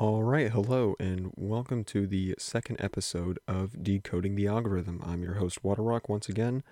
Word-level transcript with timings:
All 0.00 0.22
right, 0.22 0.50
hello, 0.50 0.96
and 0.98 1.30
welcome 1.36 1.84
to 1.84 2.06
the 2.06 2.34
second 2.38 2.80
episode 2.80 3.38
of 3.46 3.84
Decoding 3.84 4.34
the 4.34 4.46
Algorithm. 4.46 5.02
I'm 5.04 5.22
your 5.22 5.34
host, 5.34 5.62
Waterrock, 5.62 6.08
once 6.08 6.26
again, 6.26 6.62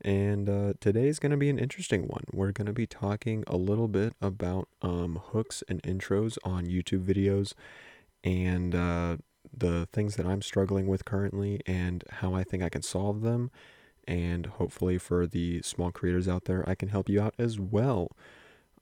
and 0.00 0.48
uh, 0.48 0.72
is 0.82 1.18
going 1.18 1.32
to 1.32 1.36
be 1.36 1.50
an 1.50 1.58
interesting 1.58 2.08
one. 2.08 2.24
We're 2.32 2.52
going 2.52 2.64
to 2.66 2.72
be 2.72 2.86
talking 2.86 3.44
a 3.46 3.58
little 3.58 3.86
bit 3.86 4.14
about 4.18 4.68
um, 4.80 5.20
hooks 5.22 5.62
and 5.68 5.82
intros 5.82 6.38
on 6.42 6.64
YouTube 6.64 7.04
videos 7.04 7.52
and 8.24 8.74
uh, 8.74 9.18
the 9.54 9.86
things 9.92 10.16
that 10.16 10.24
I'm 10.24 10.40
struggling 10.40 10.86
with 10.86 11.04
currently 11.04 11.60
and 11.66 12.02
how 12.08 12.32
I 12.32 12.44
think 12.44 12.62
I 12.62 12.70
can 12.70 12.80
solve 12.80 13.20
them. 13.20 13.50
And 14.08 14.46
hopefully, 14.46 14.96
for 14.96 15.26
the 15.26 15.60
small 15.60 15.92
creators 15.92 16.28
out 16.28 16.46
there, 16.46 16.66
I 16.66 16.74
can 16.76 16.88
help 16.88 17.10
you 17.10 17.20
out 17.20 17.34
as 17.38 17.60
well. 17.60 18.12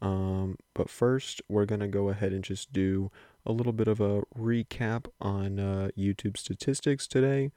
Um, 0.00 0.56
but 0.74 0.88
first, 0.88 1.42
we're 1.48 1.64
going 1.64 1.80
to 1.80 1.88
go 1.88 2.10
ahead 2.10 2.32
and 2.32 2.44
just 2.44 2.72
do 2.72 3.10
a 3.44 3.52
little 3.52 3.72
bit 3.72 3.88
of 3.88 4.00
a 4.00 4.22
recap 4.38 5.06
on 5.20 5.58
uh, 5.58 5.88
YouTube 5.98 6.36
statistics 6.36 7.06
today. 7.06 7.50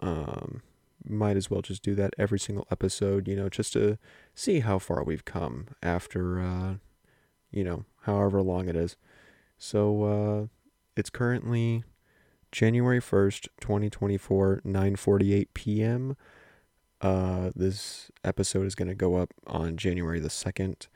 Um, 0.00 0.62
might 1.04 1.36
as 1.36 1.50
well 1.50 1.62
just 1.62 1.82
do 1.82 1.94
that 1.94 2.14
every 2.18 2.38
single 2.38 2.66
episode, 2.70 3.28
you 3.28 3.36
know, 3.36 3.48
just 3.48 3.72
to 3.74 3.98
see 4.34 4.60
how 4.60 4.78
far 4.78 5.02
we've 5.02 5.24
come 5.24 5.68
after, 5.82 6.40
uh, 6.40 6.74
you 7.50 7.64
know, 7.64 7.84
however 8.02 8.42
long 8.42 8.68
it 8.68 8.76
is. 8.76 8.96
So 9.56 10.04
uh, 10.04 10.46
it's 10.96 11.10
currently 11.10 11.84
January 12.52 13.00
1st, 13.00 13.48
2024, 13.60 14.62
9:48 14.64 15.46
p.m. 15.54 16.16
Uh, 17.00 17.50
this 17.54 18.10
episode 18.24 18.66
is 18.66 18.74
going 18.74 18.88
to 18.88 18.94
go 18.94 19.16
up 19.16 19.32
on 19.46 19.76
January 19.76 20.20
the 20.20 20.28
2nd. 20.28 20.88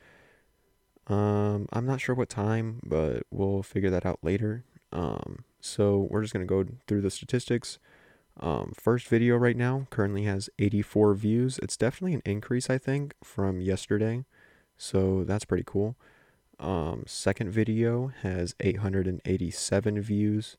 Um, 1.09 1.69
I'm 1.73 1.87
not 1.87 2.01
sure 2.01 2.15
what 2.15 2.29
time, 2.29 2.81
but 2.85 3.25
we'll 3.31 3.63
figure 3.63 3.91
that 3.91 4.07
out 4.07 4.21
later. 4.23 4.65
Um, 4.93 5.45
so 5.61 6.07
we're 6.11 6.23
just 6.23 6.33
gonna 6.33 6.45
go 6.45 6.65
through 6.87 7.01
the 7.01 7.11
statistics. 7.11 7.79
Um, 8.41 8.73
first 8.75 9.09
video 9.09 9.37
right 9.37 9.57
now 9.57 9.87
currently 9.91 10.25
has 10.25 10.49
84 10.59 11.15
views. 11.15 11.59
It's 11.63 11.77
definitely 11.77 12.15
an 12.15 12.23
increase, 12.25 12.71
I 12.71 12.79
think, 12.79 13.15
from 13.23 13.61
yesterday. 13.61 14.25
So 14.77 15.25
that's 15.25 15.45
pretty 15.45 15.65
cool. 15.67 15.97
Um, 16.59 17.05
second 17.07 17.51
video 17.51 18.13
has 18.23 18.55
887 18.61 20.01
views. 20.01 20.57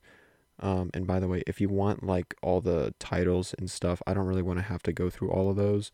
Um, 0.60 0.90
and 0.94 1.06
by 1.06 1.18
the 1.18 1.28
way, 1.28 1.42
if 1.46 1.60
you 1.60 1.68
want 1.68 2.04
like 2.04 2.34
all 2.42 2.60
the 2.60 2.94
titles 2.98 3.54
and 3.58 3.70
stuff, 3.70 4.02
I 4.06 4.14
don't 4.14 4.26
really 4.26 4.42
want 4.42 4.58
to 4.60 4.64
have 4.64 4.82
to 4.84 4.92
go 4.92 5.10
through 5.10 5.30
all 5.30 5.50
of 5.50 5.56
those. 5.56 5.90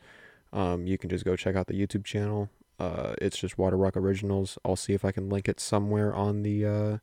Um, 0.52 0.86
you 0.86 0.98
can 0.98 1.08
just 1.08 1.24
go 1.24 1.36
check 1.36 1.56
out 1.56 1.66
the 1.68 1.74
YouTube 1.74 2.04
channel. 2.04 2.50
Uh, 2.80 3.12
it's 3.20 3.36
just 3.36 3.58
Waterrock 3.58 3.94
Originals. 3.94 4.56
I'll 4.64 4.74
see 4.74 4.94
if 4.94 5.04
I 5.04 5.12
can 5.12 5.28
link 5.28 5.48
it 5.48 5.60
somewhere 5.60 6.14
on 6.14 6.42
the 6.42 6.64
uh, 6.64 6.98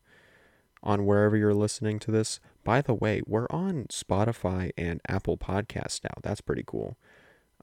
on 0.81 1.05
wherever 1.05 1.37
you're 1.37 1.53
listening 1.53 1.99
to 1.99 2.11
this. 2.11 2.39
By 2.63 2.81
the 2.81 2.95
way, 2.95 3.21
we're 3.27 3.45
on 3.51 3.85
Spotify 3.91 4.71
and 4.75 4.99
Apple 5.07 5.37
Podcasts 5.37 6.03
now. 6.03 6.15
That's 6.23 6.41
pretty 6.41 6.63
cool. 6.65 6.97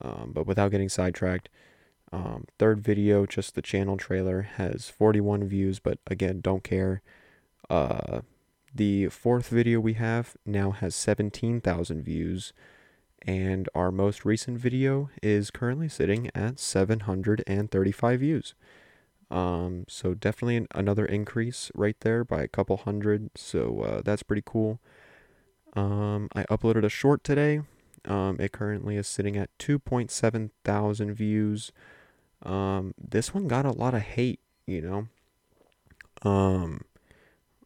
Um, 0.01 0.31
but 0.33 0.47
without 0.47 0.71
getting 0.71 0.89
sidetracked, 0.89 1.49
um, 2.13 2.45
third 2.57 2.81
video, 2.81 3.27
just 3.27 3.57
the 3.57 3.63
channel 3.63 3.97
trailer, 3.97 4.43
has 4.43 4.89
41 4.89 5.49
views. 5.49 5.81
But 5.81 5.99
again, 6.07 6.41
don't 6.41 6.63
care. 6.63 7.03
Uh, 7.69 8.21
the 8.73 9.09
fourth 9.09 9.49
video 9.49 9.81
we 9.81 9.95
have 9.95 10.37
now 10.47 10.71
has 10.71 10.95
17,000 10.95 12.03
views 12.03 12.53
and 13.27 13.69
our 13.75 13.91
most 13.91 14.25
recent 14.25 14.59
video 14.59 15.11
is 15.23 15.51
currently 15.51 15.89
sitting 15.89 16.31
at 16.35 16.59
735 16.59 18.21
views. 18.21 18.55
Um, 19.31 19.85
so 19.89 20.15
definitely 20.15 20.57
an, 20.57 20.69
another 20.75 21.07
increase 21.07 21.71
right 21.75 21.97
there 22.01 22.25
by 22.25 22.43
a 22.43 22.49
couple 22.49 22.77
hundred. 22.77 23.31
So 23.35 23.81
uh, 23.81 24.03
that's 24.05 24.23
pretty 24.23 24.43
cool. 24.45 24.81
Um, 25.75 26.29
I 26.35 26.45
uploaded 26.45 26.85
a 26.85 26.91
short 26.91 27.25
today. 27.25 27.63
Um, 28.05 28.37
it 28.39 28.53
currently 28.53 28.97
is 28.97 29.09
sitting 29.09 29.37
at 29.37 29.57
2.7 29.59 30.51
thousand 30.63 31.15
views. 31.15 31.73
Um, 32.43 32.95
this 32.99 33.33
one 33.33 33.49
got 33.49 33.65
a 33.65 33.73
lot 33.73 33.95
of 33.95 34.03
hate, 34.03 34.41
you 34.67 34.83
know. 34.83 35.09
Um, 36.29 36.83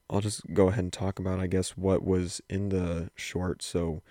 I'll 0.08 0.20
just 0.20 0.54
go 0.54 0.68
ahead 0.68 0.84
and 0.84 0.92
talk 0.92 1.18
about, 1.18 1.40
I 1.40 1.48
guess, 1.48 1.76
what 1.76 2.04
was 2.04 2.40
in 2.48 2.68
the 2.68 3.10
short. 3.16 3.62
So 3.62 4.02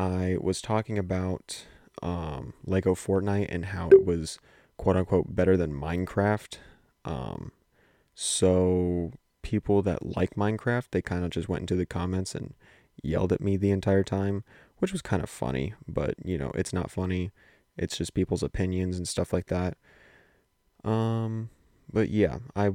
I 0.00 0.38
was 0.40 0.62
talking 0.62 0.98
about 0.98 1.66
um, 2.02 2.54
Lego 2.64 2.94
Fortnite 2.94 3.48
and 3.50 3.66
how 3.66 3.90
it 3.90 4.06
was 4.06 4.38
quote 4.78 4.96
unquote 4.96 5.36
better 5.36 5.58
than 5.58 5.72
Minecraft. 5.74 6.56
Um, 7.04 7.52
so 8.14 9.12
people 9.42 9.82
that 9.82 10.16
like 10.16 10.36
Minecraft, 10.36 10.86
they 10.90 11.02
kind 11.02 11.22
of 11.22 11.30
just 11.30 11.50
went 11.50 11.62
into 11.62 11.76
the 11.76 11.84
comments 11.84 12.34
and 12.34 12.54
yelled 13.02 13.30
at 13.30 13.42
me 13.42 13.58
the 13.58 13.70
entire 13.70 14.02
time, 14.02 14.42
which 14.78 14.90
was 14.90 15.02
kind 15.02 15.22
of 15.22 15.28
funny, 15.28 15.74
but 15.86 16.14
you 16.24 16.38
know, 16.38 16.50
it's 16.54 16.72
not 16.72 16.90
funny. 16.90 17.30
It's 17.76 17.98
just 17.98 18.14
people's 18.14 18.42
opinions 18.42 18.96
and 18.96 19.06
stuff 19.06 19.34
like 19.34 19.48
that. 19.48 19.76
Um, 20.82 21.50
but 21.92 22.08
yeah, 22.08 22.38
I 22.56 22.70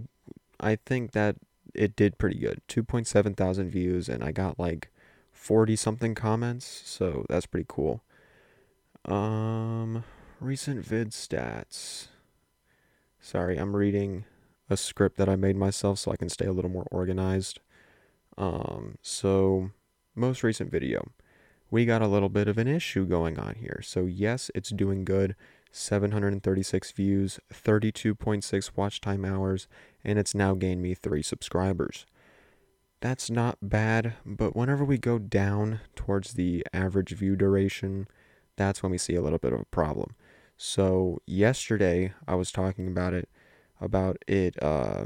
I 0.60 0.76
think 0.76 1.14
that 1.14 1.38
it 1.74 1.96
did 1.96 2.20
pretty 2.20 2.38
good. 2.38 2.62
2.7 2.68 3.36
thousand 3.36 3.72
views 3.72 4.10
and 4.10 4.24
I 4.24 4.32
got 4.32 4.60
like 4.60 4.92
40 5.36 5.76
something 5.76 6.16
comments, 6.16 6.66
so 6.86 7.26
that's 7.30 7.46
pretty 7.46 7.68
cool. 7.68 8.02
Um, 9.04 10.04
recent 10.40 10.84
vid 10.84 11.12
stats. 11.12 12.08
Sorry, 13.20 13.58
I'm 13.58 13.76
reading 13.76 14.26
a 14.70 14.78
script 14.78 15.18
that 15.18 15.30
I 15.30 15.36
made 15.36 15.56
myself 15.56 16.00
so 16.00 16.12
I 16.12 16.16
can 16.16 16.30
stay 16.30 16.46
a 16.46 16.52
little 16.52 16.72
more 16.72 16.88
organized. 16.90 17.60
Um, 18.38 18.98
so 19.02 19.70
most 20.16 20.42
recent 20.42 20.72
video. 20.72 21.12
We 21.70 21.86
got 21.86 22.02
a 22.02 22.08
little 22.08 22.30
bit 22.30 22.48
of 22.48 22.58
an 22.58 22.68
issue 22.68 23.06
going 23.06 23.38
on 23.38 23.56
here. 23.56 23.82
So 23.84 24.06
yes, 24.06 24.50
it's 24.56 24.70
doing 24.70 25.04
good. 25.06 25.36
736 25.72 26.92
views, 26.92 27.40
32.6 27.54 28.72
watch 28.76 29.02
time 29.02 29.26
hours, 29.26 29.68
and 30.04 30.18
it's 30.18 30.34
now 30.34 30.54
gained 30.54 30.82
me 30.82 30.94
3 30.94 31.22
subscribers 31.22 32.06
that's 33.06 33.30
not 33.30 33.60
bad, 33.62 34.16
but 34.26 34.56
whenever 34.56 34.84
we 34.84 34.98
go 34.98 35.20
down 35.20 35.80
towards 35.96 36.34
the 36.34 36.66
average 36.74 37.12
view 37.12 37.36
duration, 37.36 38.08
that's 38.56 38.82
when 38.82 38.92
we 38.92 38.98
see 38.98 39.14
a 39.14 39.22
little 39.22 39.38
bit 39.38 39.54
of 39.54 39.60
a 39.60 39.66
problem. 39.66 40.16
So 40.58 41.20
yesterday 41.28 42.14
I 42.28 42.34
was 42.34 42.52
talking 42.52 42.88
about 42.88 43.14
it, 43.14 43.30
about 43.80 44.18
it 44.28 44.56
uh, 44.60 45.06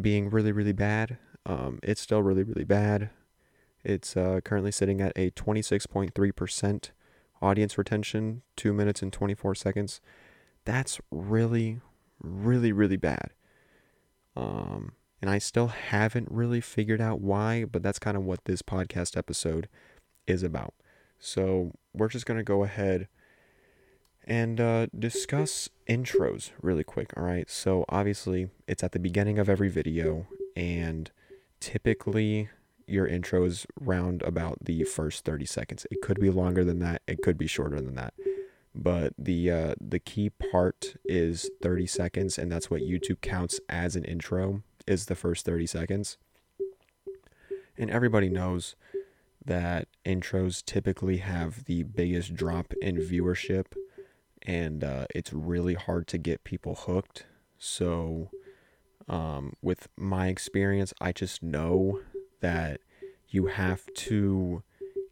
being 0.00 0.30
really 0.30 0.52
really 0.52 0.72
bad. 0.72 1.18
Um, 1.44 1.80
it's 1.82 2.00
still 2.00 2.22
really 2.22 2.44
really 2.44 2.62
bad. 2.62 3.10
It's 3.82 4.16
uh, 4.16 4.38
currently 4.44 4.70
sitting 4.70 5.00
at 5.00 5.10
a 5.16 5.32
26.3% 5.32 6.90
audience 7.42 7.76
retention, 7.76 8.42
two 8.54 8.72
minutes 8.72 9.02
and 9.02 9.12
24 9.12 9.56
seconds. 9.56 10.00
That's 10.64 11.00
really 11.10 11.80
really 12.22 12.70
really 12.70 12.96
bad. 12.96 13.32
Um, 14.36 14.92
and 15.20 15.30
I 15.30 15.38
still 15.38 15.68
haven't 15.68 16.28
really 16.30 16.60
figured 16.60 17.00
out 17.00 17.20
why, 17.20 17.64
but 17.64 17.82
that's 17.82 17.98
kind 17.98 18.16
of 18.16 18.24
what 18.24 18.44
this 18.44 18.62
podcast 18.62 19.16
episode 19.16 19.68
is 20.26 20.42
about. 20.42 20.74
So 21.18 21.72
we're 21.92 22.08
just 22.08 22.26
going 22.26 22.38
to 22.38 22.44
go 22.44 22.62
ahead 22.62 23.08
and 24.24 24.60
uh, 24.60 24.86
discuss 24.96 25.68
intros 25.88 26.50
really 26.62 26.84
quick. 26.84 27.12
All 27.16 27.24
right. 27.24 27.50
So 27.50 27.84
obviously, 27.88 28.50
it's 28.68 28.84
at 28.84 28.92
the 28.92 28.98
beginning 28.98 29.38
of 29.38 29.48
every 29.48 29.68
video, 29.68 30.26
and 30.54 31.10
typically, 31.60 32.50
your 32.86 33.08
intros 33.08 33.66
round 33.78 34.22
about 34.22 34.58
the 34.64 34.84
first 34.84 35.24
30 35.24 35.44
seconds. 35.46 35.86
It 35.90 36.00
could 36.00 36.20
be 36.20 36.30
longer 36.30 36.64
than 36.64 36.78
that, 36.80 37.02
it 37.06 37.22
could 37.22 37.36
be 37.36 37.46
shorter 37.46 37.80
than 37.80 37.94
that. 37.96 38.14
But 38.74 39.12
the 39.18 39.50
uh, 39.50 39.74
the 39.80 39.98
key 39.98 40.30
part 40.30 40.94
is 41.04 41.50
30 41.62 41.86
seconds, 41.86 42.38
and 42.38 42.52
that's 42.52 42.70
what 42.70 42.82
YouTube 42.82 43.20
counts 43.20 43.58
as 43.68 43.96
an 43.96 44.04
intro 44.04 44.62
is 44.88 45.06
the 45.06 45.14
first 45.14 45.44
30 45.44 45.66
seconds. 45.66 46.16
And 47.76 47.90
everybody 47.90 48.28
knows 48.28 48.74
that 49.44 49.86
intros 50.04 50.64
typically 50.64 51.18
have 51.18 51.64
the 51.64 51.82
biggest 51.84 52.34
drop 52.34 52.72
in 52.82 52.96
viewership, 52.96 53.66
and 54.42 54.82
uh, 54.82 55.06
it's 55.14 55.32
really 55.32 55.74
hard 55.74 56.06
to 56.08 56.18
get 56.18 56.44
people 56.44 56.74
hooked. 56.74 57.26
So, 57.58 58.30
um, 59.08 59.54
with 59.62 59.88
my 59.96 60.28
experience, 60.28 60.92
I 61.00 61.12
just 61.12 61.42
know 61.42 62.00
that 62.40 62.80
you 63.28 63.46
have 63.46 63.86
to 63.94 64.62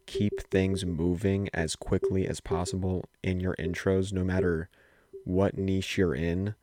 keep 0.05 0.41
things 0.41 0.85
moving 0.85 1.49
as 1.53 1.75
quickly 1.75 2.27
as 2.27 2.39
possible 2.39 3.05
in 3.23 3.39
your 3.39 3.55
intros, 3.55 4.13
no 4.13 4.23
matter 4.23 4.69
what 5.23 5.57
niche 5.57 5.97
you're 5.97 6.15
in. 6.15 6.55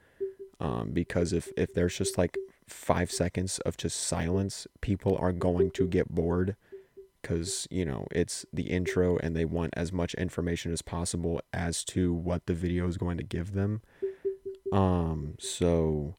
Um, 0.60 0.92
because 0.92 1.32
if, 1.32 1.48
if 1.56 1.74
there's 1.74 1.96
just 1.98 2.16
like 2.16 2.38
five 2.68 3.10
seconds 3.10 3.58
of 3.60 3.76
just 3.76 4.00
silence, 4.00 4.66
people 4.80 5.16
are 5.18 5.32
going 5.32 5.70
to 5.72 5.86
get 5.86 6.08
bored 6.14 6.56
because, 7.20 7.66
you 7.70 7.84
know, 7.84 8.06
it's 8.10 8.44
the 8.52 8.64
intro 8.64 9.16
and 9.18 9.34
they 9.34 9.44
want 9.44 9.72
as 9.76 9.92
much 9.92 10.14
information 10.14 10.72
as 10.72 10.82
possible 10.82 11.40
as 11.52 11.82
to 11.84 12.12
what 12.12 12.46
the 12.46 12.54
video 12.54 12.86
is 12.86 12.96
going 12.98 13.16
to 13.16 13.22
give 13.24 13.52
them. 13.52 13.80
Um, 14.72 15.36
so 15.38 16.16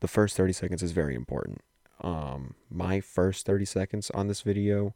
the 0.00 0.08
first 0.08 0.36
30 0.36 0.52
seconds 0.52 0.82
is 0.82 0.92
very 0.92 1.14
important. 1.14 1.60
um, 2.02 2.54
my 2.70 3.00
first 3.00 3.46
30 3.46 3.64
seconds 3.64 4.10
on 4.10 4.28
this 4.28 4.42
video, 4.42 4.94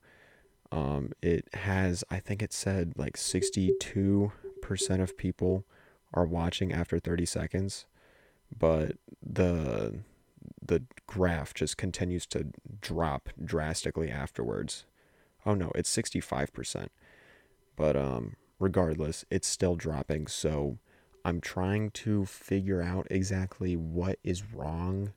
um, 0.71 1.13
it 1.23 1.49
has, 1.55 2.05
I 2.11 2.19
think 2.21 2.43
it 2.43 2.53
said 2.53 2.93
like 2.97 3.17
62% 3.17 4.31
of 5.01 5.17
people 5.17 5.65
are 6.13 6.27
watching 6.27 6.73
after 6.73 6.99
30 6.99 7.25
seconds, 7.27 7.87
but 8.57 8.97
the 9.23 10.01
the 10.69 10.85
graph 11.07 11.53
just 11.53 11.77
continues 11.77 12.27
to 12.27 12.47
drop 12.81 13.29
drastically 13.43 14.11
afterwards. 14.11 14.85
Oh 15.45 15.55
no, 15.55 15.73
it's 15.75 15.95
65%. 15.95 16.89
But 17.77 17.97
um 17.97 18.37
regardless, 18.59 19.25
it's 19.31 19.49
still 19.49 19.77
dropping, 19.77 20.27
so 20.29 20.79
I'm 21.25 21.41
trying 21.41 21.91
to 21.91 22.25
figure 22.25 22.81
out 22.81 23.07
exactly 23.11 23.77
what 23.77 24.19
is 24.25 24.53
wrong 24.53 25.13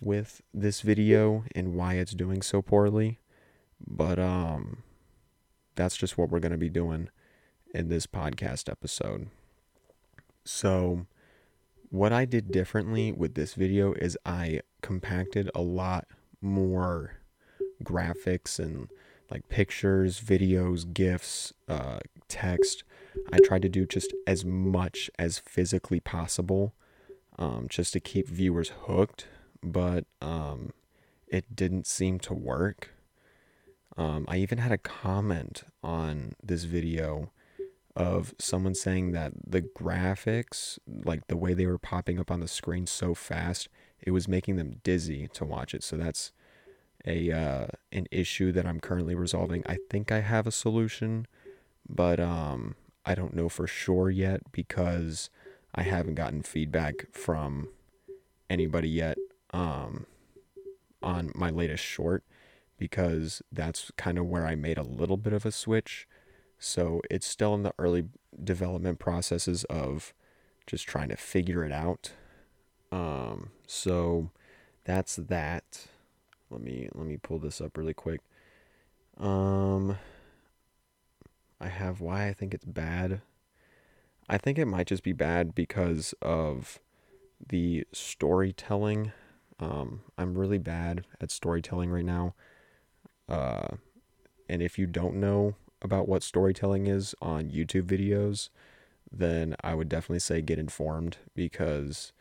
with 0.00 0.42
this 0.52 0.80
video 0.80 1.44
and 1.54 1.74
why 1.74 1.94
it's 1.94 2.12
doing 2.12 2.42
so 2.42 2.62
poorly. 2.62 3.18
But 3.86 4.18
um 4.18 4.82
that's 5.74 5.96
just 5.96 6.16
what 6.18 6.30
we're 6.30 6.40
going 6.40 6.52
to 6.52 6.58
be 6.58 6.70
doing 6.70 7.10
in 7.74 7.88
this 7.88 8.06
podcast 8.06 8.70
episode. 8.70 9.28
So 10.44 11.06
what 11.90 12.12
I 12.12 12.24
did 12.24 12.50
differently 12.50 13.12
with 13.12 13.34
this 13.34 13.54
video 13.54 13.92
is 13.92 14.18
I 14.24 14.62
compacted 14.86 15.50
a 15.52 15.62
lot 15.62 16.06
more 16.40 17.16
graphics 17.82 18.60
and 18.60 18.88
like 19.32 19.48
pictures, 19.48 20.20
videos, 20.20 20.90
GIFs, 20.92 21.52
uh, 21.66 21.98
text. 22.28 22.84
I 23.32 23.40
tried 23.40 23.62
to 23.62 23.68
do 23.68 23.84
just 23.84 24.14
as 24.28 24.44
much 24.44 25.10
as 25.18 25.40
physically 25.40 25.98
possible 25.98 26.72
um, 27.36 27.66
just 27.68 27.92
to 27.94 28.00
keep 28.00 28.28
viewers 28.28 28.70
hooked, 28.82 29.26
but 29.60 30.04
um, 30.22 30.72
it 31.26 31.56
didn't 31.56 31.88
seem 31.88 32.20
to 32.20 32.32
work. 32.32 32.90
Um, 33.96 34.24
I 34.28 34.36
even 34.36 34.58
had 34.58 34.70
a 34.70 34.78
comment 34.78 35.64
on 35.82 36.36
this 36.40 36.62
video 36.62 37.32
of 37.96 38.34
someone 38.38 38.76
saying 38.76 39.10
that 39.12 39.32
the 39.44 39.62
graphics, 39.62 40.78
like 40.86 41.26
the 41.26 41.36
way 41.36 41.54
they 41.54 41.66
were 41.66 41.78
popping 41.78 42.20
up 42.20 42.30
on 42.30 42.38
the 42.38 42.46
screen 42.46 42.86
so 42.86 43.14
fast, 43.14 43.68
it 44.02 44.10
was 44.10 44.28
making 44.28 44.56
them 44.56 44.80
dizzy 44.82 45.28
to 45.34 45.44
watch 45.44 45.74
it. 45.74 45.82
So 45.82 45.96
that's 45.96 46.32
a 47.04 47.30
uh, 47.30 47.66
an 47.92 48.06
issue 48.10 48.52
that 48.52 48.66
I'm 48.66 48.80
currently 48.80 49.14
resolving. 49.14 49.62
I 49.66 49.78
think 49.90 50.10
I 50.10 50.20
have 50.20 50.46
a 50.46 50.52
solution, 50.52 51.26
but 51.88 52.20
um, 52.20 52.74
I 53.04 53.14
don't 53.14 53.34
know 53.34 53.48
for 53.48 53.66
sure 53.66 54.10
yet 54.10 54.40
because 54.52 55.30
I 55.74 55.82
haven't 55.82 56.14
gotten 56.14 56.42
feedback 56.42 57.06
from 57.12 57.68
anybody 58.48 58.88
yet 58.88 59.18
um, 59.52 60.06
on 61.02 61.32
my 61.34 61.50
latest 61.50 61.84
short 61.84 62.24
because 62.78 63.42
that's 63.50 63.90
kind 63.96 64.18
of 64.18 64.26
where 64.26 64.46
I 64.46 64.54
made 64.54 64.78
a 64.78 64.82
little 64.82 65.16
bit 65.16 65.32
of 65.32 65.46
a 65.46 65.52
switch 65.52 66.06
so 66.58 67.02
it's 67.10 67.26
still 67.26 67.54
in 67.54 67.62
the 67.62 67.74
early 67.78 68.04
development 68.42 68.98
processes 68.98 69.64
of 69.64 70.14
just 70.66 70.86
trying 70.86 71.08
to 71.08 71.16
figure 71.16 71.64
it 71.64 71.72
out. 71.72 72.12
Um, 72.92 73.50
so 73.66 74.30
that's 74.84 75.16
that. 75.16 75.86
Let 76.50 76.60
me 76.60 76.88
let 76.94 77.06
me 77.06 77.16
pull 77.16 77.38
this 77.38 77.60
up 77.60 77.76
really 77.76 77.94
quick. 77.94 78.20
Um, 79.18 79.98
I 81.60 81.68
have 81.68 82.00
why 82.00 82.28
I 82.28 82.32
think 82.32 82.54
it's 82.54 82.64
bad. 82.64 83.22
I 84.28 84.38
think 84.38 84.58
it 84.58 84.66
might 84.66 84.86
just 84.86 85.02
be 85.02 85.12
bad 85.12 85.54
because 85.54 86.14
of 86.20 86.80
the 87.48 87.86
storytelling. 87.92 89.12
Um, 89.58 90.02
I'm 90.18 90.36
really 90.36 90.58
bad 90.58 91.04
at 91.20 91.30
storytelling 91.30 91.90
right 91.90 92.04
now. 92.04 92.34
Uh, 93.28 93.76
and 94.48 94.62
if 94.62 94.78
you 94.78 94.86
don't 94.86 95.16
know 95.16 95.54
about 95.82 96.08
what 96.08 96.22
storytelling 96.22 96.86
is 96.86 97.14
on 97.20 97.50
YouTube 97.50 97.84
videos, 97.84 98.48
then 99.10 99.56
I 99.62 99.74
would 99.74 99.88
definitely 99.88 100.20
say 100.20 100.42
get 100.42 100.58
informed 100.58 101.18
because 101.34 102.12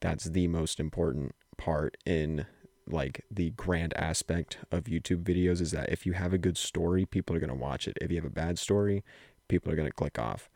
that's 0.00 0.24
the 0.24 0.46
most 0.48 0.80
important 0.80 1.34
part 1.56 1.96
in 2.04 2.46
like 2.88 3.24
the 3.30 3.50
grand 3.50 3.94
aspect 3.96 4.58
of 4.70 4.84
YouTube 4.84 5.24
videos 5.24 5.60
is 5.60 5.72
that 5.72 5.90
if 5.90 6.06
you 6.06 6.12
have 6.12 6.32
a 6.32 6.38
good 6.38 6.56
story, 6.56 7.04
people 7.04 7.34
are 7.34 7.40
going 7.40 7.48
to 7.48 7.54
watch 7.54 7.88
it. 7.88 7.98
If 8.00 8.10
you 8.10 8.16
have 8.16 8.24
a 8.24 8.30
bad 8.30 8.58
story, 8.58 9.02
people 9.48 9.72
are 9.72 9.76
going 9.76 9.88
to 9.88 9.94
click 9.94 10.18
off. 10.18 10.48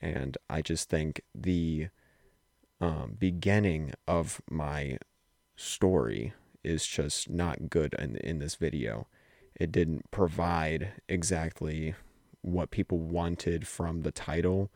And 0.00 0.38
I 0.48 0.62
just 0.62 0.88
think 0.88 1.20
the 1.34 1.88
um, 2.80 3.16
beginning 3.18 3.92
of 4.08 4.40
my 4.50 4.98
story 5.56 6.32
is 6.62 6.86
just 6.86 7.28
not 7.28 7.68
good 7.68 7.94
in, 7.98 8.16
in 8.16 8.38
this 8.38 8.54
video 8.54 9.06
it 9.54 9.70
didn't 9.70 10.10
provide 10.10 10.92
exactly 11.08 11.94
what 12.42 12.70
people 12.70 12.98
wanted 12.98 13.66
from 13.66 14.02
the 14.02 14.10
title, 14.10 14.70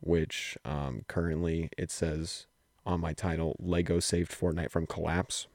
which 0.00 0.58
um, 0.64 1.02
currently 1.08 1.70
it 1.78 1.90
says 1.90 2.46
on 2.86 3.00
my 3.00 3.12
title 3.12 3.56
Lego 3.58 4.00
saved 4.00 4.32
Fortnite 4.32 4.70
from 4.70 4.86
collapse. 4.86 5.46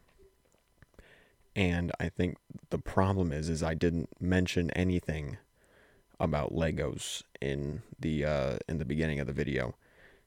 And 1.55 1.91
I 1.99 2.09
think 2.09 2.37
the 2.69 2.79
problem 2.79 3.31
is 3.31 3.49
is 3.49 3.61
I 3.61 3.73
didn't 3.73 4.09
mention 4.19 4.71
anything 4.71 5.37
about 6.19 6.53
Legos 6.53 7.23
in 7.41 7.83
the 7.99 8.25
uh, 8.25 8.57
in 8.67 8.77
the 8.77 8.85
beginning 8.85 9.19
of 9.19 9.27
the 9.27 9.33
video. 9.33 9.75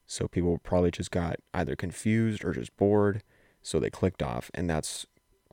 So 0.06 0.28
people 0.28 0.58
probably 0.58 0.92
just 0.92 1.10
got 1.10 1.36
either 1.52 1.74
confused 1.74 2.44
or 2.44 2.52
just 2.52 2.76
bored, 2.76 3.22
so 3.60 3.80
they 3.80 3.90
clicked 3.90 4.22
off 4.22 4.50
and 4.54 4.70
that's 4.70 5.06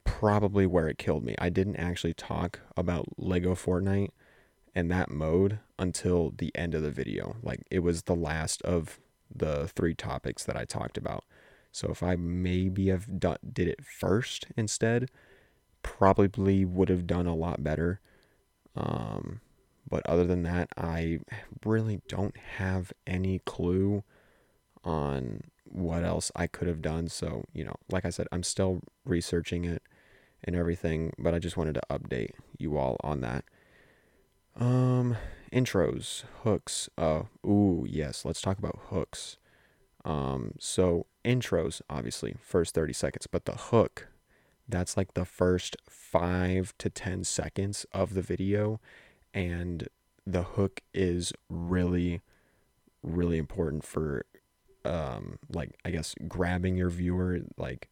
probably 0.03 0.67
where 0.67 0.87
it 0.87 0.97
killed 0.97 1.23
me. 1.23 1.35
I 1.39 1.49
didn't 1.49 1.77
actually 1.77 2.13
talk 2.13 2.59
about 2.77 3.07
Lego 3.17 3.55
Fortnite 3.55 4.11
and 4.75 4.91
that 4.91 5.09
mode 5.09 5.59
until 5.79 6.33
the 6.37 6.51
end 6.55 6.75
of 6.75 6.81
the 6.81 6.91
video. 6.91 7.37
Like 7.41 7.61
it 7.71 7.79
was 7.79 8.03
the 8.03 8.15
last 8.15 8.61
of 8.63 8.99
the 9.35 9.67
three 9.67 9.93
topics 9.93 10.43
that 10.43 10.57
I 10.57 10.65
talked 10.65 10.97
about. 10.97 11.23
So 11.71 11.89
if 11.89 12.03
I 12.03 12.15
maybe 12.15 12.87
have 12.89 13.19
done, 13.19 13.37
did 13.51 13.67
it 13.67 13.83
first 13.83 14.47
instead, 14.55 15.09
probably 15.81 16.65
would 16.65 16.89
have 16.89 17.07
done 17.07 17.25
a 17.25 17.35
lot 17.35 17.63
better. 17.63 17.99
Um, 18.75 19.41
but 19.89 20.05
other 20.05 20.23
than 20.23 20.43
that, 20.43 20.69
I 20.77 21.19
really 21.65 22.01
don't 22.07 22.37
have 22.57 22.93
any 23.05 23.39
clue 23.39 24.03
on 24.83 25.41
what 25.65 26.03
else 26.03 26.31
I 26.35 26.47
could 26.47 26.67
have 26.67 26.81
done. 26.81 27.07
So, 27.07 27.43
you 27.53 27.63
know, 27.63 27.75
like 27.91 28.05
I 28.05 28.09
said, 28.09 28.27
I'm 28.31 28.43
still 28.43 28.81
researching 29.05 29.65
it 29.65 29.81
and 30.43 30.55
everything, 30.55 31.13
but 31.17 31.33
I 31.33 31.39
just 31.39 31.57
wanted 31.57 31.73
to 31.75 31.81
update 31.89 32.31
you 32.57 32.77
all 32.77 32.97
on 33.03 33.21
that. 33.21 33.45
Um, 34.59 35.17
intros, 35.53 36.23
hooks. 36.43 36.89
Uh, 36.97 37.23
ooh, 37.45 37.85
yes, 37.87 38.25
let's 38.25 38.41
talk 38.41 38.57
about 38.57 38.79
hooks. 38.89 39.37
Um, 40.03 40.53
so 40.59 41.05
intros, 41.23 41.81
obviously, 41.89 42.35
first 42.41 42.73
30 42.73 42.93
seconds, 42.93 43.27
but 43.27 43.45
the 43.45 43.53
hook, 43.53 44.07
that's 44.67 44.97
like 44.97 45.13
the 45.13 45.25
first 45.25 45.77
five 45.87 46.73
to 46.79 46.89
10 46.89 47.23
seconds 47.23 47.85
of 47.93 48.13
the 48.13 48.21
video. 48.21 48.81
And 49.33 49.87
the 50.25 50.43
hook 50.43 50.81
is 50.93 51.33
really, 51.49 52.21
really 53.01 53.37
important 53.37 53.83
for, 53.83 54.25
um, 54.83 55.39
like, 55.49 55.77
I 55.85 55.91
guess, 55.91 56.15
grabbing 56.27 56.75
your 56.75 56.89
viewer, 56.89 57.41
like, 57.57 57.89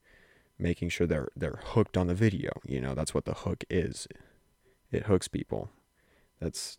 making 0.60 0.90
sure 0.90 1.08
they're 1.08 1.30
they're 1.36 1.60
hooked 1.64 1.98
on 1.98 2.08
the 2.08 2.14
video. 2.14 2.52
You 2.66 2.80
know, 2.80 2.94
that's 2.94 3.14
what 3.14 3.26
the 3.26 3.34
hook 3.34 3.64
is. 3.70 4.08
It 4.92 5.04
hooks 5.04 5.28
people. 5.28 5.70
That's 6.40 6.78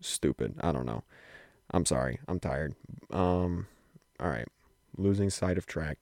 stupid. 0.00 0.54
I 0.60 0.72
don't 0.72 0.86
know. 0.86 1.04
I'm 1.70 1.86
sorry. 1.86 2.18
I'm 2.28 2.40
tired. 2.40 2.74
Um 3.10 3.66
all 4.18 4.28
right. 4.28 4.48
Losing 4.96 5.30
sight 5.30 5.58
of 5.58 5.66
track. 5.66 5.98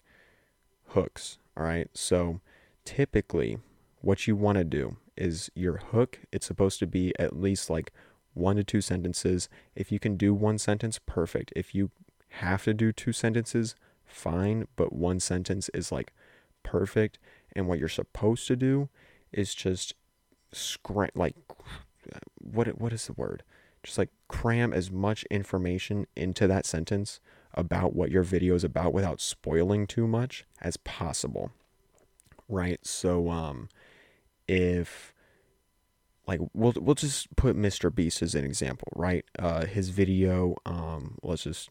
Hooks. 0.88 1.38
All 1.56 1.64
right. 1.64 1.88
So 1.94 2.40
typically 2.84 3.58
what 4.00 4.26
you 4.26 4.36
want 4.36 4.58
to 4.58 4.64
do 4.64 4.96
is 5.16 5.50
your 5.54 5.78
hook, 5.78 6.20
it's 6.32 6.46
supposed 6.46 6.78
to 6.78 6.86
be 6.86 7.12
at 7.18 7.38
least 7.38 7.68
like 7.68 7.92
one 8.34 8.56
to 8.56 8.64
two 8.64 8.80
sentences. 8.80 9.48
If 9.74 9.90
you 9.90 9.98
can 9.98 10.16
do 10.16 10.32
one 10.32 10.58
sentence, 10.58 11.00
perfect. 11.04 11.52
If 11.56 11.74
you 11.74 11.90
have 12.28 12.64
to 12.64 12.74
do 12.74 12.92
two 12.92 13.12
sentences, 13.12 13.74
fine, 14.04 14.68
but 14.76 14.92
one 14.92 15.18
sentence 15.18 15.68
is 15.74 15.90
like 15.90 16.12
perfect 16.62 17.18
and 17.54 17.66
what 17.66 17.78
you're 17.78 17.88
supposed 17.88 18.46
to 18.46 18.56
do 18.56 18.88
is 19.32 19.54
just 19.54 19.94
scram 20.52 21.10
like 21.14 21.34
what 22.36 22.68
what 22.80 22.92
is 22.92 23.06
the 23.06 23.12
word 23.12 23.42
just 23.82 23.98
like 23.98 24.10
cram 24.28 24.72
as 24.72 24.90
much 24.90 25.24
information 25.24 26.06
into 26.16 26.46
that 26.46 26.66
sentence 26.66 27.20
about 27.54 27.94
what 27.94 28.10
your 28.10 28.22
video 28.22 28.54
is 28.54 28.64
about 28.64 28.92
without 28.92 29.20
spoiling 29.20 29.86
too 29.86 30.06
much 30.06 30.44
as 30.60 30.76
possible 30.76 31.50
right 32.48 32.84
so 32.86 33.30
um 33.30 33.68
if 34.46 35.12
like 36.28 36.40
we'll 36.52 36.74
we'll 36.76 36.94
just 36.94 37.34
put 37.36 37.56
MrBeast 37.56 38.22
as 38.22 38.34
an 38.34 38.44
example, 38.44 38.88
right? 38.94 39.24
Uh, 39.38 39.64
his 39.64 39.88
video, 39.88 40.56
um, 40.66 41.16
let's 41.22 41.44
just 41.44 41.70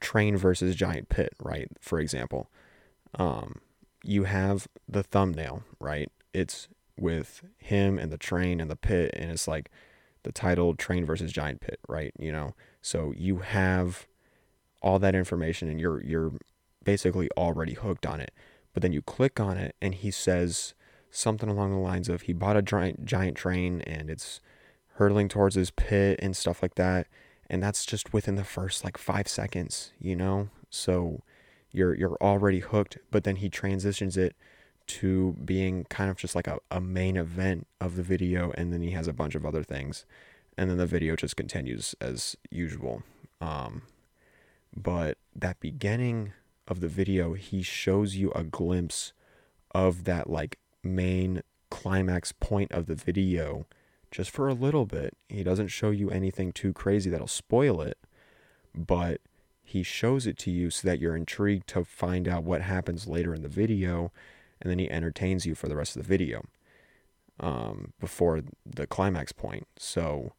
train 0.00 0.36
versus 0.36 0.74
giant 0.74 1.08
pit, 1.08 1.32
right? 1.40 1.68
For 1.80 2.00
example, 2.00 2.50
um, 3.14 3.60
you 4.02 4.24
have 4.24 4.66
the 4.88 5.04
thumbnail, 5.04 5.62
right? 5.78 6.10
It's 6.34 6.68
with 6.98 7.44
him 7.58 7.96
and 7.98 8.10
the 8.10 8.18
train 8.18 8.60
and 8.60 8.68
the 8.68 8.76
pit, 8.76 9.12
and 9.14 9.30
it's 9.30 9.46
like 9.46 9.70
the 10.26 10.32
title 10.32 10.74
Train 10.74 11.06
versus 11.06 11.32
Giant 11.32 11.60
Pit, 11.60 11.78
right? 11.88 12.12
You 12.18 12.32
know, 12.32 12.54
so 12.82 13.14
you 13.16 13.38
have 13.38 14.06
all 14.82 14.98
that 14.98 15.14
information 15.14 15.68
and 15.68 15.80
you're 15.80 16.02
you're 16.02 16.32
basically 16.84 17.30
already 17.36 17.74
hooked 17.74 18.04
on 18.04 18.20
it. 18.20 18.32
But 18.74 18.82
then 18.82 18.92
you 18.92 19.00
click 19.00 19.38
on 19.40 19.56
it 19.56 19.76
and 19.80 19.94
he 19.94 20.10
says 20.10 20.74
something 21.10 21.48
along 21.48 21.70
the 21.70 21.78
lines 21.78 22.08
of 22.08 22.22
he 22.22 22.32
bought 22.32 22.56
a 22.56 22.62
giant 22.62 23.06
giant 23.06 23.36
train 23.36 23.80
and 23.82 24.10
it's 24.10 24.40
hurtling 24.94 25.28
towards 25.28 25.54
his 25.54 25.70
pit 25.70 26.18
and 26.20 26.36
stuff 26.36 26.60
like 26.60 26.74
that. 26.74 27.06
And 27.48 27.62
that's 27.62 27.86
just 27.86 28.12
within 28.12 28.34
the 28.34 28.44
first 28.44 28.84
like 28.84 28.98
five 28.98 29.28
seconds, 29.28 29.92
you 30.00 30.16
know? 30.16 30.48
So 30.70 31.22
you're 31.70 31.94
you're 31.94 32.18
already 32.20 32.58
hooked, 32.58 32.98
but 33.12 33.22
then 33.22 33.36
he 33.36 33.48
transitions 33.48 34.16
it 34.16 34.34
to 34.86 35.36
being 35.44 35.84
kind 35.84 36.10
of 36.10 36.16
just 36.16 36.34
like 36.34 36.46
a, 36.46 36.58
a 36.70 36.80
main 36.80 37.16
event 37.16 37.66
of 37.80 37.96
the 37.96 38.02
video 38.02 38.52
and 38.52 38.72
then 38.72 38.82
he 38.82 38.90
has 38.92 39.08
a 39.08 39.12
bunch 39.12 39.34
of 39.34 39.44
other 39.44 39.62
things 39.62 40.04
and 40.56 40.70
then 40.70 40.78
the 40.78 40.86
video 40.86 41.16
just 41.16 41.36
continues 41.36 41.94
as 42.00 42.36
usual. 42.50 43.02
Um, 43.40 43.82
but 44.74 45.18
that 45.34 45.60
beginning 45.60 46.32
of 46.68 46.80
the 46.80 46.88
video 46.88 47.34
he 47.34 47.62
shows 47.62 48.16
you 48.16 48.32
a 48.32 48.42
glimpse 48.42 49.12
of 49.72 50.04
that 50.04 50.30
like 50.30 50.58
main 50.82 51.42
climax 51.70 52.32
point 52.32 52.72
of 52.72 52.86
the 52.86 52.94
video 52.94 53.66
just 54.10 54.30
for 54.30 54.48
a 54.48 54.54
little 54.54 54.86
bit. 54.86 55.14
He 55.28 55.42
doesn't 55.42 55.68
show 55.68 55.90
you 55.90 56.10
anything 56.10 56.52
too 56.52 56.72
crazy 56.72 57.10
that'll 57.10 57.26
spoil 57.26 57.80
it 57.80 57.98
but 58.76 59.20
he 59.64 59.82
shows 59.82 60.26
it 60.26 60.38
to 60.38 60.50
you 60.50 60.70
so 60.70 60.86
that 60.86 61.00
you're 61.00 61.16
intrigued 61.16 61.66
to 61.68 61.84
find 61.84 62.28
out 62.28 62.44
what 62.44 62.62
happens 62.62 63.08
later 63.08 63.34
in 63.34 63.42
the 63.42 63.48
video 63.48 64.12
and 64.60 64.70
then 64.70 64.78
he 64.78 64.90
entertains 64.90 65.46
you 65.46 65.54
for 65.54 65.68
the 65.68 65.76
rest 65.76 65.96
of 65.96 66.02
the 66.02 66.08
video 66.08 66.42
um, 67.40 67.92
before 68.00 68.42
the 68.64 68.86
climax 68.86 69.32
point. 69.32 69.66
So 69.78 70.32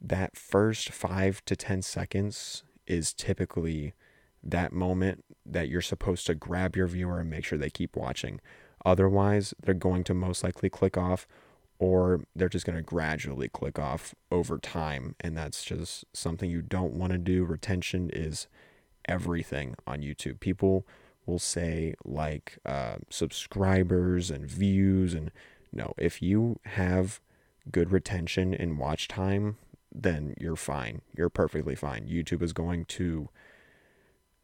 that 0.00 0.36
first 0.36 0.90
five 0.90 1.44
to 1.46 1.56
10 1.56 1.82
seconds 1.82 2.64
is 2.86 3.12
typically 3.12 3.94
that 4.42 4.72
moment 4.72 5.24
that 5.46 5.68
you're 5.68 5.80
supposed 5.80 6.26
to 6.26 6.34
grab 6.34 6.76
your 6.76 6.88
viewer 6.88 7.20
and 7.20 7.30
make 7.30 7.44
sure 7.44 7.58
they 7.58 7.70
keep 7.70 7.96
watching. 7.96 8.40
Otherwise, 8.84 9.54
they're 9.62 9.74
going 9.74 10.02
to 10.04 10.14
most 10.14 10.42
likely 10.42 10.68
click 10.68 10.96
off 10.96 11.26
or 11.78 12.24
they're 12.34 12.48
just 12.48 12.66
going 12.66 12.76
to 12.76 12.82
gradually 12.82 13.48
click 13.48 13.78
off 13.78 14.14
over 14.30 14.58
time. 14.58 15.14
And 15.20 15.36
that's 15.36 15.64
just 15.64 16.04
something 16.12 16.50
you 16.50 16.62
don't 16.62 16.94
want 16.94 17.12
to 17.12 17.18
do. 17.18 17.44
Retention 17.44 18.10
is 18.12 18.46
everything 19.08 19.74
on 19.86 20.00
YouTube. 20.00 20.40
People 20.40 20.86
will 21.26 21.38
say 21.38 21.94
like 22.04 22.58
uh, 22.66 22.96
subscribers 23.08 24.30
and 24.30 24.46
views 24.46 25.14
and 25.14 25.30
no 25.72 25.94
if 25.96 26.20
you 26.20 26.58
have 26.64 27.20
good 27.70 27.92
retention 27.92 28.52
and 28.52 28.78
watch 28.78 29.08
time 29.08 29.56
then 29.94 30.34
you're 30.38 30.56
fine. 30.56 31.02
You're 31.16 31.28
perfectly 31.28 31.74
fine. 31.74 32.06
Youtube 32.06 32.42
is 32.42 32.52
going 32.52 32.84
to 32.86 33.28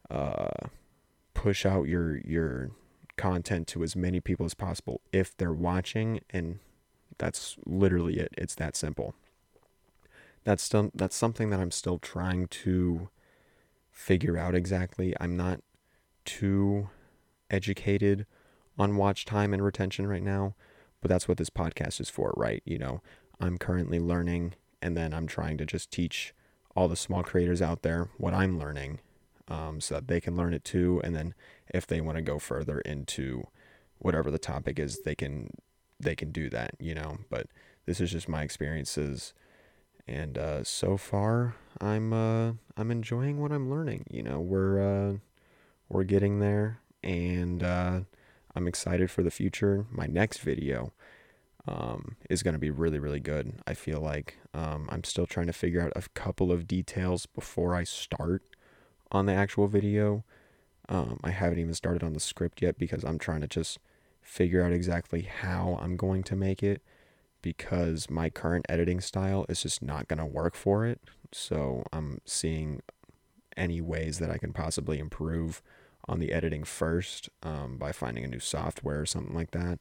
uh, 0.09 0.67
push 1.33 1.65
out 1.65 1.87
your 1.87 2.17
your 2.17 2.71
content 3.17 3.67
to 3.67 3.83
as 3.83 3.95
many 3.95 4.19
people 4.21 4.45
as 4.45 4.53
possible 4.53 5.01
if 5.11 5.35
they're 5.35 5.51
watching 5.51 6.21
and 6.29 6.59
that's 7.17 7.57
literally 7.65 8.17
it. 8.17 8.33
It's 8.37 8.55
that 8.55 8.75
simple. 8.75 9.13
That's 10.45 10.63
still 10.63 10.89
that's 10.95 11.15
something 11.15 11.49
that 11.49 11.59
i'm 11.59 11.71
still 11.71 11.99
trying 11.99 12.47
to 12.47 13.09
figure 13.91 14.37
out 14.37 14.55
exactly. 14.55 15.13
I'm 15.19 15.35
not 15.35 15.61
too 16.29 16.89
educated 17.49 18.25
on 18.77 18.95
watch 18.95 19.25
time 19.25 19.53
and 19.53 19.63
retention 19.63 20.07
right 20.07 20.23
now, 20.23 20.55
but 21.01 21.09
that's 21.09 21.27
what 21.27 21.37
this 21.37 21.49
podcast 21.49 21.99
is 21.99 22.09
for, 22.09 22.33
right? 22.37 22.61
You 22.65 22.77
know, 22.77 23.01
I'm 23.39 23.57
currently 23.57 23.99
learning 23.99 24.53
and 24.81 24.95
then 24.95 25.13
I'm 25.13 25.27
trying 25.27 25.57
to 25.57 25.65
just 25.65 25.91
teach 25.91 26.33
all 26.75 26.87
the 26.87 26.95
small 26.95 27.23
creators 27.23 27.61
out 27.61 27.81
there 27.81 28.09
what 28.17 28.33
I'm 28.33 28.59
learning 28.59 28.99
um, 29.47 29.81
so 29.81 29.95
that 29.95 30.07
they 30.07 30.21
can 30.21 30.35
learn 30.35 30.53
it 30.53 30.63
too. 30.63 31.01
And 31.03 31.15
then 31.15 31.33
if 31.73 31.87
they 31.87 31.99
want 31.99 32.17
to 32.17 32.21
go 32.21 32.37
further 32.37 32.79
into 32.81 33.47
whatever 33.97 34.29
the 34.29 34.39
topic 34.39 34.79
is, 34.79 35.01
they 35.01 35.15
can 35.15 35.49
they 35.99 36.15
can 36.15 36.31
do 36.31 36.49
that, 36.49 36.75
you 36.79 36.95
know. 36.95 37.17
But 37.29 37.47
this 37.85 37.99
is 37.99 38.11
just 38.11 38.29
my 38.29 38.43
experiences, 38.43 39.33
and 40.07 40.37
uh, 40.37 40.63
so 40.63 40.95
far 40.95 41.55
I'm 41.81 42.13
uh, 42.13 42.53
I'm 42.77 42.91
enjoying 42.91 43.41
what 43.41 43.51
I'm 43.51 43.69
learning. 43.69 44.05
You 44.09 44.23
know, 44.23 44.39
we're 44.39 44.79
uh, 44.79 45.13
we're 45.89 46.03
getting 46.03 46.39
there, 46.39 46.79
and 47.03 47.63
uh, 47.63 48.01
I'm 48.55 48.67
excited 48.67 49.11
for 49.11 49.23
the 49.23 49.31
future. 49.31 49.85
My 49.91 50.05
next 50.05 50.39
video 50.39 50.93
um, 51.67 52.15
is 52.29 52.43
going 52.43 52.53
to 52.53 52.59
be 52.59 52.69
really, 52.69 52.99
really 52.99 53.19
good. 53.19 53.53
I 53.67 53.73
feel 53.73 53.99
like 53.99 54.37
um, 54.53 54.87
I'm 54.91 55.03
still 55.03 55.25
trying 55.25 55.47
to 55.47 55.53
figure 55.53 55.81
out 55.81 55.91
a 55.95 56.07
couple 56.13 56.51
of 56.51 56.67
details 56.67 57.25
before 57.25 57.75
I 57.75 57.83
start 57.83 58.43
on 59.11 59.25
the 59.25 59.33
actual 59.33 59.67
video. 59.67 60.23
Um, 60.87 61.19
I 61.23 61.31
haven't 61.31 61.59
even 61.59 61.73
started 61.73 62.03
on 62.03 62.13
the 62.13 62.19
script 62.19 62.61
yet 62.61 62.77
because 62.77 63.03
I'm 63.03 63.19
trying 63.19 63.41
to 63.41 63.47
just 63.47 63.79
figure 64.21 64.63
out 64.63 64.71
exactly 64.71 65.23
how 65.23 65.77
I'm 65.81 65.97
going 65.97 66.23
to 66.23 66.35
make 66.35 66.63
it 66.63 66.81
because 67.41 68.09
my 68.09 68.29
current 68.29 68.65
editing 68.69 68.99
style 69.01 69.45
is 69.49 69.63
just 69.63 69.81
not 69.81 70.07
going 70.07 70.19
to 70.19 70.25
work 70.25 70.55
for 70.55 70.85
it. 70.85 70.99
So 71.31 71.83
I'm 71.93 72.21
seeing 72.25 72.81
any 73.55 73.81
ways 73.81 74.19
that 74.19 74.31
I 74.31 74.37
can 74.37 74.53
possibly 74.53 74.99
improve 74.99 75.61
on 76.09 76.19
the 76.19 76.33
editing 76.33 76.63
first 76.63 77.29
um, 77.43 77.77
by 77.77 77.91
finding 77.91 78.23
a 78.23 78.27
new 78.27 78.39
software 78.39 78.99
or 78.99 79.05
something 79.05 79.35
like 79.35 79.51
that. 79.51 79.79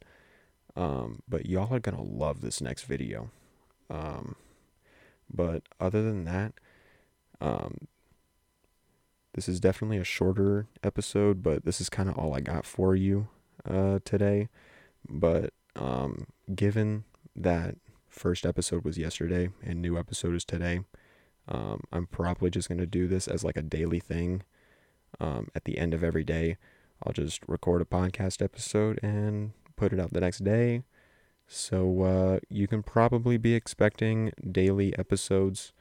Um, 0.77 1.23
but 1.27 1.47
y'all 1.47 1.75
are 1.75 1.81
gonna 1.81 2.03
love 2.03 2.43
this 2.43 2.61
next 2.61 2.85
video. 2.85 3.31
Um, 3.89 4.37
but 5.33 5.63
other 5.81 6.03
than 6.03 6.25
that, 6.25 6.53
um, 7.41 7.89
this 9.33 9.49
is 9.49 9.59
definitely 9.59 9.97
a 9.97 10.05
shorter 10.05 10.67
episode, 10.83 11.43
but 11.43 11.65
this 11.65 11.81
is 11.81 11.89
kind 11.89 12.11
of 12.11 12.19
all 12.19 12.35
I 12.35 12.41
got 12.41 12.67
for 12.67 12.95
you 12.95 13.29
uh, 13.69 14.01
today. 14.05 14.49
But 15.09 15.55
um, 15.77 16.27
given 16.55 17.05
that 17.35 17.77
first 18.11 18.45
episode 18.45 18.85
was 18.85 18.99
yesterday 18.99 19.49
and 19.63 19.81
new 19.81 19.97
episode 19.99 20.35
is 20.35 20.45
today, 20.45 20.81
um, 21.49 21.81
I'm 21.91 22.07
probably 22.07 22.51
just 22.51 22.69
gonna 22.69 22.87
do 22.87 23.09
this 23.09 23.27
as 23.27 23.43
like 23.43 23.57
a 23.57 23.63
daily 23.63 24.01
thing 24.01 24.43
um, 25.21 25.49
at 25.55 25.65
the 25.65 25.79
end 25.79 25.95
of 25.95 26.05
every 26.05 26.25
day, 26.25 26.57
I'll 27.03 27.13
just 27.13 27.43
record 27.47 27.83
a 27.83 27.85
podcast 27.85 28.43
episode 28.43 28.99
and 29.03 29.53
put 29.77 29.93
it 29.93 30.01
out 30.01 30.13
the 30.13 30.21
next 30.21 30.45
day. 30.45 30.83
So 31.47 32.03
uh, 32.03 32.39
you 32.49 32.67
can 32.67 32.83
probably 32.83 33.39
be 33.39 33.55
expecting 33.55 34.33
daily 34.51 34.97
episodes 34.99 35.73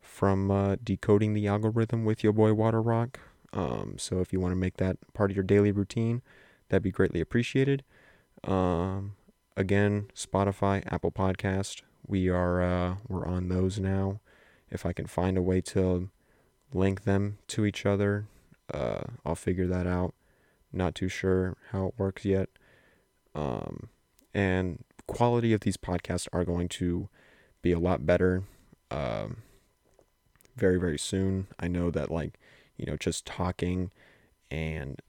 from 0.00 0.50
uh, 0.50 0.76
decoding 0.82 1.32
the 1.32 1.46
algorithm 1.46 2.04
with 2.04 2.22
your 2.22 2.32
boy 2.32 2.52
Water 2.52 2.82
Rock. 2.82 3.20
Um, 3.52 3.94
so 3.96 4.20
if 4.20 4.32
you 4.32 4.40
want 4.40 4.52
to 4.52 4.56
make 4.56 4.76
that 4.76 4.98
part 5.14 5.30
of 5.30 5.36
your 5.36 5.44
daily 5.44 5.72
routine, 5.72 6.20
that'd 6.68 6.82
be 6.82 6.90
greatly 6.90 7.20
appreciated. 7.20 7.84
Um, 8.42 9.14
again, 9.56 10.08
Spotify, 10.14 10.82
Apple 10.92 11.12
Podcast, 11.12 11.82
we 12.06 12.28
are 12.28 12.62
uh, 12.62 12.96
we're 13.08 13.26
on 13.26 13.48
those 13.48 13.78
now. 13.78 14.20
If 14.70 14.84
I 14.84 14.92
can 14.92 15.06
find 15.06 15.38
a 15.38 15.42
way 15.42 15.60
to 15.62 16.10
link 16.72 17.04
them 17.04 17.38
to 17.48 17.64
each 17.64 17.86
other, 17.86 18.26
uh, 18.72 19.02
I'll 19.24 19.34
figure 19.34 19.66
that 19.66 19.86
out. 19.86 20.14
Not 20.72 20.94
too 20.94 21.08
sure 21.08 21.56
how 21.70 21.88
it 21.88 21.94
works 21.98 22.24
yet. 22.24 22.48
Um, 23.34 23.88
and 24.32 24.84
quality 25.06 25.52
of 25.52 25.60
these 25.60 25.76
podcasts 25.76 26.28
are 26.32 26.44
going 26.44 26.68
to 26.68 27.08
be 27.62 27.72
a 27.72 27.78
lot 27.78 28.06
better 28.06 28.44
um, 28.90 29.38
very 30.56 30.78
very 30.78 30.98
soon. 30.98 31.48
I 31.58 31.68
know 31.68 31.90
that 31.90 32.10
like 32.10 32.38
you 32.76 32.86
know 32.86 32.96
just 32.96 33.26
talking 33.26 33.90
and 34.50 35.00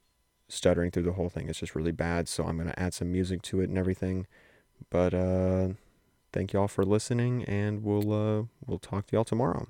stuttering 0.48 0.92
through 0.92 1.04
the 1.04 1.14
whole 1.14 1.30
thing 1.30 1.50
is 1.50 1.60
just 1.60 1.76
really 1.76 1.92
bad. 1.92 2.28
So 2.28 2.46
I'm 2.46 2.58
gonna 2.58 2.74
add 2.78 2.94
some 2.94 3.12
music 3.12 3.42
to 3.44 3.62
it 3.62 3.70
and 3.70 3.78
everything. 3.78 4.28
But 4.90 5.14
uh, 5.14 5.70
thank 6.34 6.54
y'all 6.54 6.68
for 6.68 6.84
listening, 6.84 7.44
and 7.46 7.84
we'll 7.84 8.12
uh, 8.12 8.44
we'll 8.66 8.80
talk 8.80 9.08
to 9.08 9.16
y'all 9.16 9.24
tomorrow. 9.24 9.68